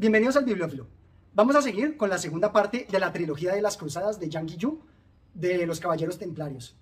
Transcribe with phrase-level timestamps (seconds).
[0.00, 0.86] Bienvenidos al Bibliófilo.
[1.34, 4.46] Vamos a seguir con la segunda parte de la trilogía de las cruzadas de Yang
[4.46, 4.80] Guillou
[5.34, 6.76] de los Caballeros Templarios.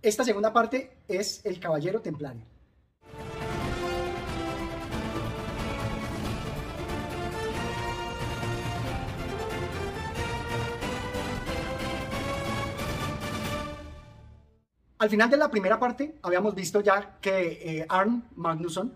[0.00, 2.46] Esta segunda parte es el Caballero Templario.
[14.96, 18.94] Al final de la primera parte habíamos visto ya que eh, Arn Magnusson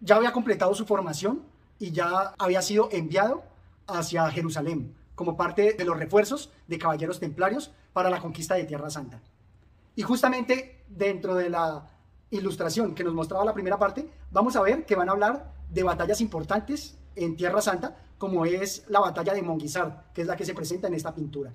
[0.00, 3.42] ya había completado su formación y ya había sido enviado
[3.86, 8.90] hacia Jerusalén como parte de los refuerzos de caballeros templarios para la conquista de Tierra
[8.90, 9.20] Santa.
[9.96, 11.86] Y justamente dentro de la
[12.30, 15.82] ilustración que nos mostraba la primera parte, vamos a ver que van a hablar de
[15.82, 20.44] batallas importantes en Tierra Santa, como es la batalla de Monguizar, que es la que
[20.44, 21.52] se presenta en esta pintura.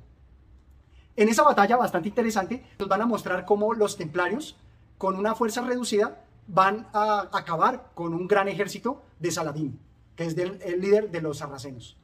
[1.16, 4.56] En esa batalla bastante interesante nos van a mostrar cómo los templarios,
[4.98, 9.80] con una fuerza reducida, van a acabar con un gran ejército de Saladín,
[10.20, 11.96] que es el líder de los sarracenos.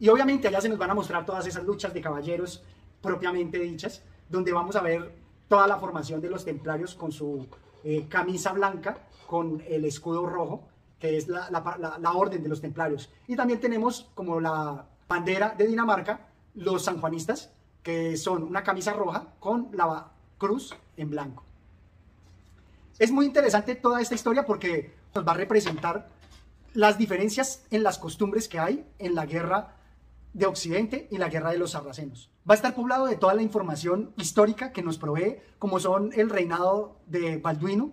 [0.00, 2.64] Y obviamente allá se nos van a mostrar todas esas luchas de caballeros
[3.00, 5.14] propiamente dichas, donde vamos a ver
[5.46, 7.46] toda la formación de los templarios con su
[7.84, 8.98] eh, camisa blanca,
[9.28, 10.64] con el escudo rojo,
[10.98, 13.08] que es la, la, orden de los templarios.
[13.28, 16.26] Y también tenemos como la bandera de Dinamarca,
[16.56, 17.52] los sanjuanistas,
[17.84, 21.44] que son una camisa roja con la cruz en blanco.
[22.98, 26.18] Es muy interesante toda esta historia porque nos va a representar
[26.74, 29.76] las diferencias en las costumbres que hay en la guerra
[30.32, 32.30] de Occidente y la guerra de los sarracenos.
[32.48, 36.30] Va a estar poblado de toda la información histórica que nos provee, como son el
[36.30, 37.92] reinado de Balduino,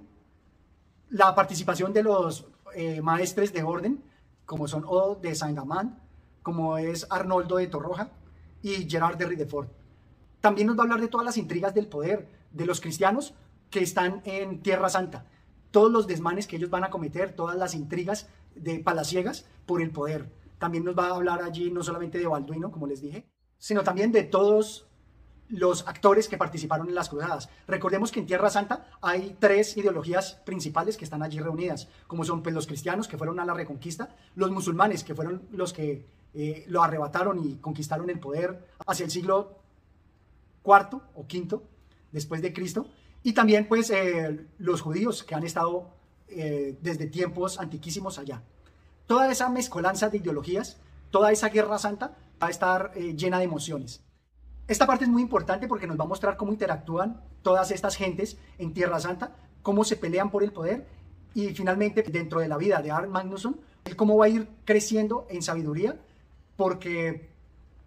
[1.09, 4.03] la participación de los eh, maestres de orden,
[4.45, 5.97] como son Odo de Saint-Amand,
[6.43, 8.11] como es Arnoldo de Torroja
[8.61, 9.71] y Gerard de Ridefort.
[10.39, 13.33] También nos va a hablar de todas las intrigas del poder de los cristianos
[13.69, 15.25] que están en Tierra Santa,
[15.71, 18.29] todos los desmanes que ellos van a cometer, todas las intrigas
[18.61, 20.31] de palaciegas por el poder.
[20.57, 23.27] También nos va a hablar allí no solamente de Balduino, como les dije,
[23.57, 24.87] sino también de todos
[25.49, 27.49] los actores que participaron en las cruzadas.
[27.67, 32.43] Recordemos que en Tierra Santa hay tres ideologías principales que están allí reunidas, como son
[32.43, 36.65] pues, los cristianos que fueron a la reconquista, los musulmanes que fueron los que eh,
[36.67, 39.59] lo arrebataron y conquistaron el poder hacia el siglo
[40.61, 41.63] cuarto o quinto
[42.11, 42.87] después de Cristo,
[43.23, 45.96] y también pues eh, los judíos que han estado
[46.29, 48.43] eh, desde tiempos antiquísimos allá.
[49.05, 50.77] Toda esa mezcolanza de ideologías,
[51.11, 54.01] toda esa guerra santa va a estar eh, llena de emociones.
[54.67, 58.37] Esta parte es muy importante porque nos va a mostrar cómo interactúan todas estas gentes
[58.57, 60.85] en Tierra Santa, cómo se pelean por el poder
[61.33, 63.59] y finalmente dentro de la vida de Arn Magnusson,
[63.95, 65.97] cómo va a ir creciendo en sabiduría
[66.57, 67.29] porque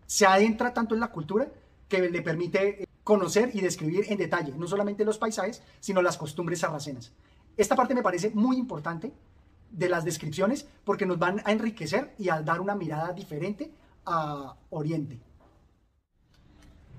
[0.07, 1.49] se adentra tanto en la cultura
[1.89, 6.61] que le permite conocer y describir en detalle no solamente los paisajes, sino las costumbres
[6.61, 7.13] sarracenas.
[7.61, 9.13] Esta parte me parece muy importante
[9.71, 13.71] de las descripciones porque nos van a enriquecer y a dar una mirada diferente
[14.07, 15.21] a Oriente.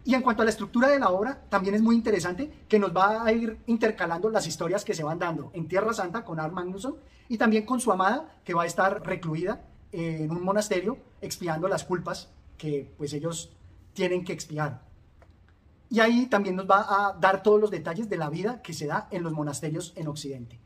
[0.05, 2.95] Y en cuanto a la estructura de la obra, también es muy interesante que nos
[2.95, 6.53] va a ir intercalando las historias que se van dando en Tierra Santa con Arn
[6.53, 6.95] Magnusson
[7.27, 11.85] y también con su amada que va a estar recluida en un monasterio expiando las
[11.85, 12.29] culpas
[12.59, 13.51] que pues ellos
[13.93, 14.90] tienen que expiar.
[15.91, 18.87] Y ahí también nos va a dar todos los detalles de la vida que se
[18.87, 20.57] da en los monasterios en Occidente.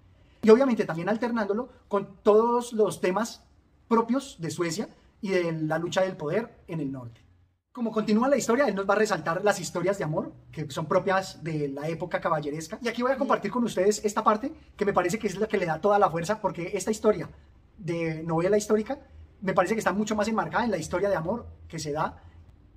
[0.44, 3.44] Y obviamente también alternándolo con todos los temas
[3.88, 4.88] propios de Suecia
[5.22, 7.26] y de la lucha del poder en el norte.
[7.72, 10.86] Como continúa la historia, él nos va a resaltar las historias de amor que son
[10.86, 12.78] propias de la época caballeresca.
[12.84, 15.48] Y aquí voy a compartir con ustedes esta parte que me parece que es la
[15.48, 17.32] que le da toda la fuerza, porque esta historia
[17.80, 19.00] de novela histórica
[19.42, 22.22] me parece que está mucho más enmarcada en la historia de amor que se da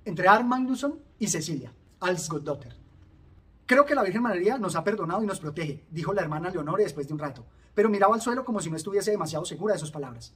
[0.03, 2.75] entre Arn Magnusson y Cecilia, Alsgodotter.
[3.65, 6.83] Creo que la Virgen María nos ha perdonado y nos protege, dijo la hermana Leonore
[6.83, 7.45] después de un rato,
[7.75, 10.33] pero miraba al suelo como si no estuviese demasiado segura de sus palabras.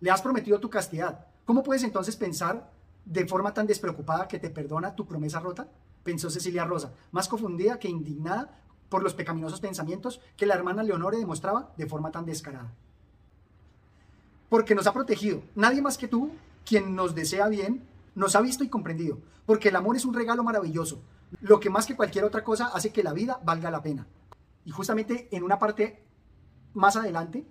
[0.00, 1.26] Le has prometido tu castidad.
[1.44, 2.72] ¿Cómo puedes entonces pensar
[3.04, 5.68] de forma tan despreocupada que te perdona tu promesa rota?
[6.02, 11.18] Pensó Cecilia Rosa, más confundida que indignada por los pecaminosos pensamientos que la hermana Leonore
[11.18, 12.72] demostraba de forma tan descarada.
[14.48, 15.42] Porque nos ha protegido.
[15.54, 16.30] Nadie más que tú,
[16.64, 17.86] quien nos desea bien,
[18.20, 21.02] nos ha visto y comprendido, porque el amor es un regalo maravilloso,
[21.40, 24.06] lo que más que cualquier otra cosa hace que la vida valga la pena.
[24.66, 26.04] Y justamente en una parte
[26.74, 27.46] más adelante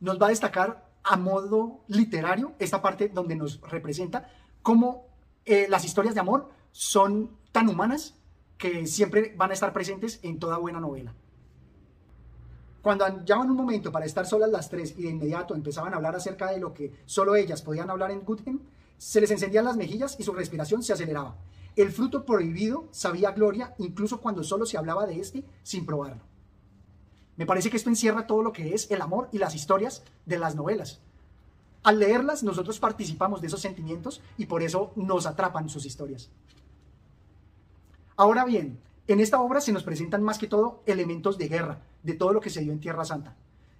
[0.00, 4.30] nos va a destacar a modo literario esta parte donde nos representa
[4.62, 5.08] cómo
[5.44, 8.14] eh, las historias de amor son tan humanas
[8.56, 11.14] que siempre van a estar presentes en toda buena novela.
[12.80, 16.16] Cuando hallaban un momento para estar solas las tres y de inmediato empezaban a hablar
[16.16, 18.60] acerca de lo que solo ellas podían hablar en Guthem,
[18.98, 21.36] se les encendían las mejillas y su respiración se aceleraba.
[21.76, 26.22] El fruto prohibido sabía gloria incluso cuando solo se hablaba de este sin probarlo.
[27.36, 30.38] Me parece que esto encierra todo lo que es el amor y las historias de
[30.38, 31.00] las novelas.
[31.82, 36.30] Al leerlas, nosotros participamos de esos sentimientos y por eso nos atrapan sus historias.
[38.16, 42.14] Ahora bien, en esta obra se nos presentan más que todo elementos de guerra, de
[42.14, 43.36] todo lo que se dio en Tierra Santa.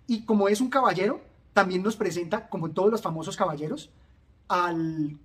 [0.06, 1.20] Y como es un caballero,
[1.52, 3.90] también nos presenta, como todos los famosos caballeros,
[4.48, 5.18] al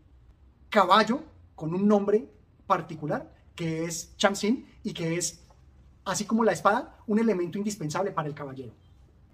[0.69, 1.23] caballo
[1.55, 2.27] con un nombre
[2.65, 5.41] particular, que es Chamsin, y que es,
[6.05, 8.73] así como la espada, un elemento indispensable para el caballero.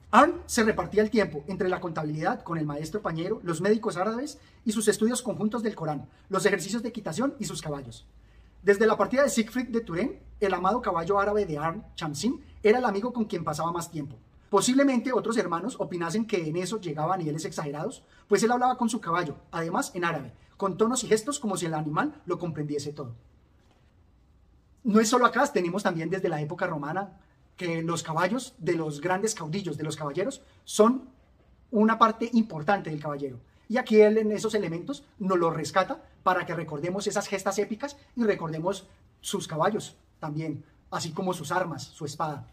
[0.10, 4.40] Arn se repartía el tiempo entre la contabilidad con el maestro pañero, los médicos árabes
[4.64, 8.06] y sus estudios conjuntos del Corán, los ejercicios de equitación y sus caballos.
[8.64, 12.80] Desde la partida de Siegfried de Turén, el amado caballo árabe de Arn, Chamsin, era
[12.80, 14.16] el amigo con quien pasaba más tiempo.
[14.50, 18.90] Posiblemente otros hermanos opinasen que en eso llegaba a niveles exagerados, pues él hablaba con
[18.90, 22.94] su caballo, además en árabe, con tonos y gestos como si el animal lo comprendiese
[22.94, 23.14] todo.
[24.84, 27.20] No es solo acá, tenemos también desde la época romana
[27.58, 31.10] que los caballos de los grandes caudillos, de los caballeros, son
[31.72, 33.40] una parte importante del caballero.
[33.68, 37.98] Y aquí él en esos elementos nos lo rescata para que recordemos esas gestas épicas
[38.16, 38.88] y recordemos
[39.20, 42.48] sus caballos también, así como sus armas, su espada.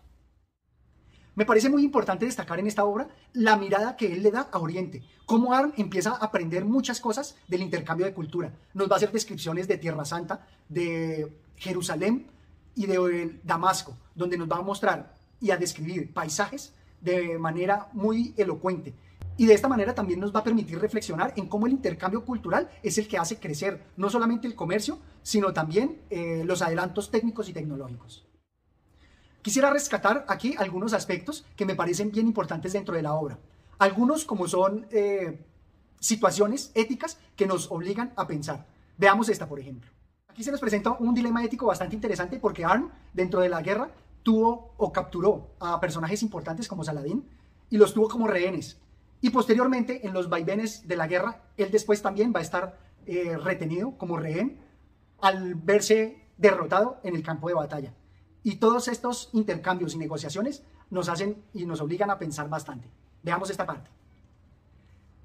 [1.34, 4.58] Me parece muy importante destacar en esta obra la mirada que él le da a
[4.58, 8.52] Oriente, cómo Arn empieza a aprender muchas cosas del intercambio de cultura.
[8.72, 12.28] Nos va a hacer descripciones de Tierra Santa, de Jerusalén,
[12.74, 18.34] y de Damasco, donde nos va a mostrar y a describir paisajes de manera muy
[18.36, 18.94] elocuente.
[19.36, 22.70] Y de esta manera también nos va a permitir reflexionar en cómo el intercambio cultural
[22.82, 27.48] es el que hace crecer no solamente el comercio, sino también eh, los adelantos técnicos
[27.48, 28.24] y tecnológicos.
[29.44, 33.38] Quisiera rescatar aquí algunos aspectos que me parecen bien importantes dentro de la obra.
[33.78, 35.38] Algunos como son eh,
[36.00, 38.66] situaciones éticas que nos obligan a pensar.
[38.96, 39.90] Veamos esta, por ejemplo.
[40.28, 43.90] Aquí se nos presenta un dilema ético bastante interesante porque Arn, dentro de la guerra,
[44.22, 47.28] tuvo o capturó a personajes importantes como Saladín
[47.68, 48.80] y los tuvo como rehenes.
[49.20, 53.36] Y posteriormente, en los vaivenes de la guerra, él después también va a estar eh,
[53.36, 54.58] retenido como rehén
[55.20, 57.92] al verse derrotado en el campo de batalla.
[58.44, 62.88] Y todos estos intercambios y negociaciones nos hacen y nos obligan a pensar bastante.
[63.22, 63.90] Veamos esta parte.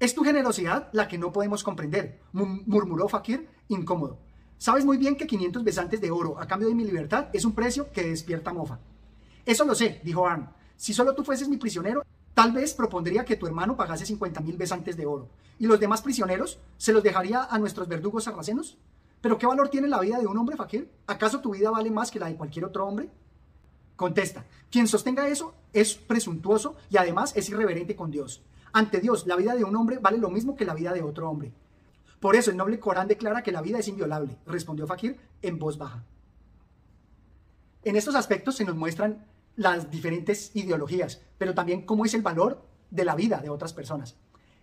[0.00, 4.18] Es tu generosidad la que no podemos comprender, murmuró Fakir incómodo.
[4.56, 7.52] Sabes muy bien que 500 besantes de oro a cambio de mi libertad es un
[7.52, 8.78] precio que despierta mofa.
[9.44, 10.48] Eso lo sé, dijo Arn.
[10.76, 12.02] Si solo tú fueses mi prisionero,
[12.32, 15.28] tal vez propondría que tu hermano pagase 50 mil besantes de oro.
[15.58, 18.78] ¿Y los demás prisioneros se los dejaría a nuestros verdugos sarracenos?
[19.20, 20.90] ¿Pero qué valor tiene la vida de un hombre, Fakir?
[21.06, 23.10] ¿Acaso tu vida vale más que la de cualquier otro hombre?
[23.96, 28.42] Contesta, quien sostenga eso es presuntuoso y además es irreverente con Dios.
[28.72, 31.28] Ante Dios, la vida de un hombre vale lo mismo que la vida de otro
[31.28, 31.52] hombre.
[32.18, 35.76] Por eso el noble Corán declara que la vida es inviolable, respondió Fakir en voz
[35.76, 36.04] baja.
[37.82, 39.26] En estos aspectos se nos muestran
[39.56, 44.16] las diferentes ideologías, pero también cómo es el valor de la vida de otras personas.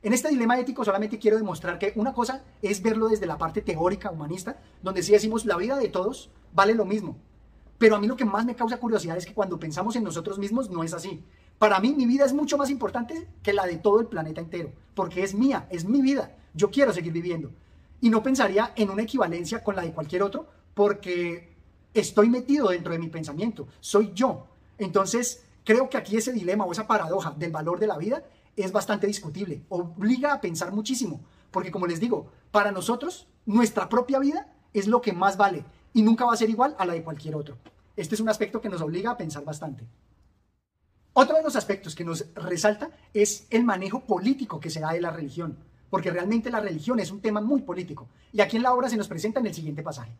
[0.03, 3.61] En este dilema ético solamente quiero demostrar que una cosa es verlo desde la parte
[3.61, 7.17] teórica, humanista, donde sí decimos la vida de todos vale lo mismo.
[7.77, 10.39] Pero a mí lo que más me causa curiosidad es que cuando pensamos en nosotros
[10.39, 11.23] mismos no es así.
[11.59, 14.71] Para mí mi vida es mucho más importante que la de todo el planeta entero,
[14.93, 17.51] porque es mía, es mi vida yo quiero seguir viviendo.
[18.01, 21.55] Y no pensaría en una equivalencia con la de cualquier otro porque
[21.93, 24.47] estoy metido dentro de mi pensamiento, soy yo.
[24.77, 28.23] Entonces, creo que aquí ese dilema o esa paradoja del valor de la vida
[28.57, 31.21] es bastante discutible, obliga a pensar muchísimo,
[31.51, 36.01] porque como les digo, para nosotros nuestra propia vida es lo que más vale y
[36.01, 37.57] nunca va a ser igual a la de cualquier otro.
[37.95, 39.87] Este es un aspecto que nos obliga a pensar bastante.
[41.13, 45.01] Otro de los aspectos que nos resalta es el manejo político que se da de
[45.01, 45.57] la religión
[45.89, 48.09] porque realmente la religión es un tema muy político.
[48.33, 50.11] Y aquí en la obra se nos presenta en el siguiente pasaje.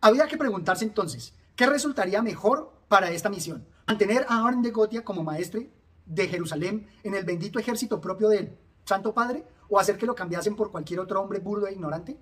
[0.00, 3.66] Había que preguntarse entonces, ¿qué resultaría mejor para esta misión?
[3.86, 5.70] ¿Mantener a Arn de Gotia como maestre
[6.06, 10.56] de Jerusalén en el bendito ejército propio del Santo Padre o hacer que lo cambiasen
[10.56, 12.16] por cualquier otro hombre burdo e ignorante?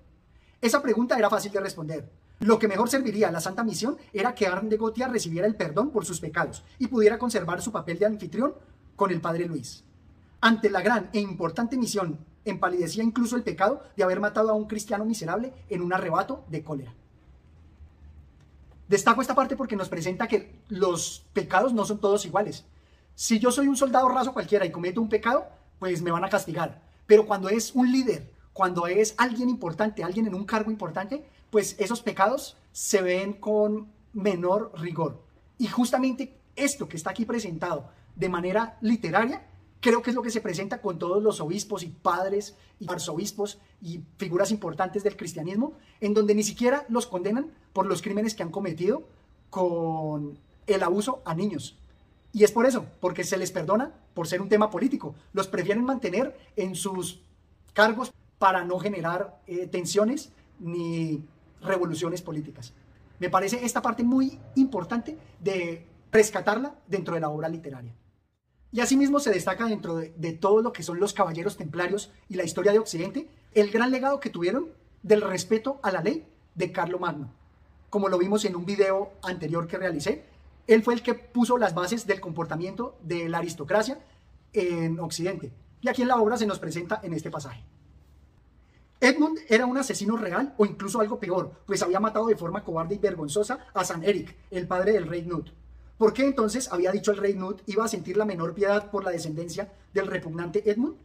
[0.61, 2.09] Esa pregunta era fácil de responder.
[2.39, 5.55] Lo que mejor serviría a la santa misión era que Arn de Gotia recibiera el
[5.55, 8.53] perdón por sus pecados y pudiera conservar su papel de anfitrión
[8.95, 9.83] con el Padre Luis.
[10.41, 14.67] Ante la gran e importante misión, empalidecía incluso el pecado de haber matado a un
[14.67, 16.93] cristiano miserable en un arrebato de cólera.
[18.87, 22.65] Destaco esta parte porque nos presenta que los pecados no son todos iguales.
[23.15, 25.47] Si yo soy un soldado raso cualquiera y cometo un pecado,
[25.79, 26.81] pues me van a castigar.
[27.07, 31.75] Pero cuando es un líder, cuando es alguien importante, alguien en un cargo importante, pues
[31.79, 35.23] esos pecados se ven con menor rigor.
[35.57, 39.47] Y justamente esto que está aquí presentado de manera literaria
[39.79, 43.59] creo que es lo que se presenta con todos los obispos y padres y arzobispos
[43.81, 48.43] y figuras importantes del cristianismo, en donde ni siquiera los condenan por los crímenes que
[48.43, 49.07] han cometido
[49.49, 51.77] con el abuso a niños.
[52.35, 55.15] Y es por eso, porque se les perdona por ser un tema político.
[55.31, 57.21] Los prefieren mantener en sus
[57.71, 61.23] cargos para no generar eh, tensiones ni
[61.61, 62.73] revoluciones políticas.
[63.19, 67.93] Me parece esta parte muy importante de rescatarla dentro de la obra literaria.
[68.69, 72.43] Y asimismo se destaca dentro de, todo lo que son los caballeros templarios y la
[72.43, 74.67] historia de Occidente, el gran legado que tuvieron
[75.03, 77.31] del respeto a la ley de Carlo Magno.
[77.89, 80.34] Como lo vimos en un video anterior que realicé,
[80.67, 83.99] él fue el que puso las bases del comportamiento de la aristocracia
[84.53, 85.51] en Occidente.
[85.81, 87.63] Y aquí en la obra se nos presenta en este pasaje.
[88.99, 92.95] Edmund era un asesino real o incluso algo peor, pues había matado de forma cobarde
[92.95, 95.49] y vergonzosa a San Eric, el padre del rey Nut.
[95.97, 99.03] ¿Por qué entonces había dicho el rey Nut iba a sentir la menor piedad por
[99.03, 100.95] la descendencia del repugnante Edmund?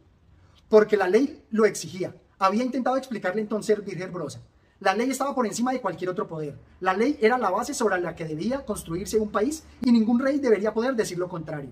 [0.67, 2.15] Porque la ley lo exigía.
[2.39, 4.41] Había intentado explicarle entonces Virgen Brosa.
[4.81, 6.57] La ley estaba por encima de cualquier otro poder.
[6.79, 10.39] La ley era la base sobre la que debía construirse un país y ningún rey
[10.39, 11.69] debería poder decir lo contrario.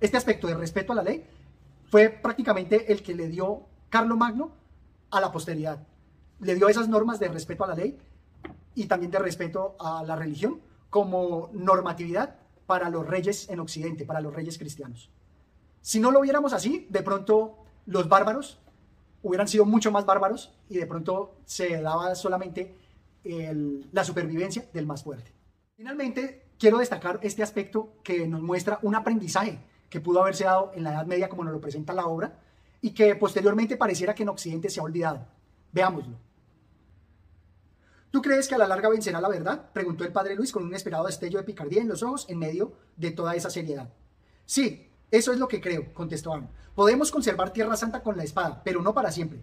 [0.00, 1.26] Este aspecto de respeto a la ley
[1.90, 4.52] fue prácticamente el que le dio Carlo Magno
[5.10, 5.86] a la posteridad.
[6.40, 7.98] Le dio esas normas de respeto a la ley
[8.74, 14.22] y también de respeto a la religión como normatividad para los reyes en Occidente, para
[14.22, 15.10] los reyes cristianos.
[15.82, 18.58] Si no lo viéramos así, de pronto los bárbaros
[19.26, 22.76] hubieran sido mucho más bárbaros y de pronto se daba solamente
[23.24, 25.32] el, la supervivencia del más fuerte.
[25.76, 29.58] Finalmente, quiero destacar este aspecto que nos muestra un aprendizaje
[29.90, 32.38] que pudo haberse dado en la Edad Media como nos lo presenta la obra
[32.80, 35.26] y que posteriormente pareciera que en Occidente se ha olvidado.
[35.72, 36.16] Veámoslo.
[38.12, 39.70] ¿Tú crees que a la larga vencerá la verdad?
[39.72, 42.72] Preguntó el padre Luis con un esperado destello de picardía en los ojos en medio
[42.96, 43.90] de toda esa seriedad.
[44.44, 46.48] Sí, eso es lo que creo, contestó Anne.
[46.74, 49.40] Podemos conservar Tierra Santa con la espada, pero no para siempre.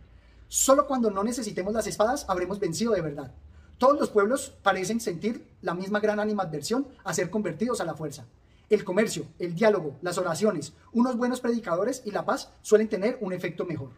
[0.48, 3.32] Solo cuando no necesitemos las espadas habremos vencido de verdad.
[3.78, 8.26] Todos los pueblos parecen sentir la misma gran animadversión a ser convertidos a la fuerza.
[8.70, 13.34] El comercio, el diálogo, las oraciones, unos buenos predicadores y la paz suelen tener un
[13.34, 13.90] efecto mejor.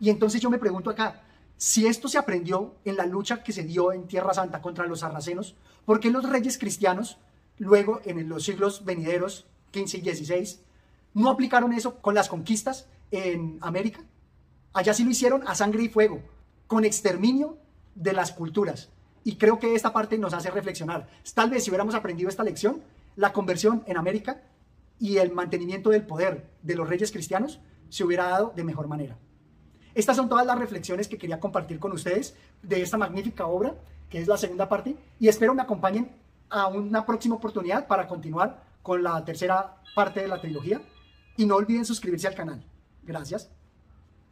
[0.00, 1.22] Y entonces yo me pregunto acá,
[1.56, 5.00] si esto se aprendió en la lucha que se dio en Tierra Santa contra los
[5.00, 7.18] sarracenos, ¿por qué los reyes cristianos,
[7.58, 10.60] luego en los siglos venideros, 15 y 16,
[11.14, 14.00] no aplicaron eso con las conquistas en América?
[14.72, 16.22] Allá sí lo hicieron a sangre y fuego,
[16.66, 17.58] con exterminio
[17.94, 18.90] de las culturas.
[19.24, 21.08] Y creo que esta parte nos hace reflexionar.
[21.34, 22.82] Tal vez si hubiéramos aprendido esta lección,
[23.16, 24.42] la conversión en América
[24.98, 29.18] y el mantenimiento del poder de los reyes cristianos se hubiera dado de mejor manera.
[29.94, 33.74] Estas son todas las reflexiones que quería compartir con ustedes de esta magnífica obra,
[34.08, 36.12] que es la segunda parte, y espero me acompañen
[36.48, 40.80] a una próxima oportunidad para continuar con la tercera parte de la trilogía.
[41.40, 42.62] Y no olviden suscribirse al canal.
[43.02, 43.48] Gracias.